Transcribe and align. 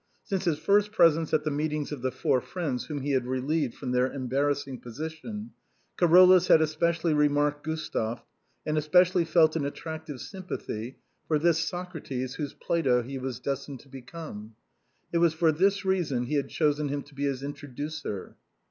Since 0.23 0.45
his 0.45 0.57
first 0.57 0.91
presence 0.91 1.31
at 1.31 1.43
the 1.43 1.51
meetings 1.51 1.91
of 1.91 2.01
the 2.01 2.09
four 2.09 2.41
friends 2.41 2.85
whom 2.87 3.01
he 3.01 3.11
had 3.11 3.27
relieved 3.27 3.75
from 3.75 3.91
their 3.91 4.11
embarrassing 4.11 4.79
position, 4.79 5.51
Carolus 5.95 6.47
had 6.47 6.59
especially 6.59 7.13
remarked 7.13 7.63
Gustave, 7.63 8.23
and 8.65 8.79
already 8.79 9.23
felt 9.25 9.55
an 9.55 9.63
attractive 9.63 10.19
sympathy 10.19 10.97
for 11.27 11.37
this 11.37 11.59
Socrates 11.59 12.33
whose 12.33 12.55
Plato 12.55 13.03
he 13.03 13.19
was 13.19 13.37
destined 13.39 13.79
to 13.81 13.89
become. 13.89 14.55
It 15.13 15.19
was 15.19 15.35
for 15.35 15.51
this 15.51 15.85
reason 15.85 16.23
he 16.25 16.33
had 16.33 16.49
chosen 16.49 16.87
him 16.89 17.03
to 17.03 17.13
be 17.13 17.25
his 17.25 17.43
intro 17.43 17.69
ducer. 17.69 18.33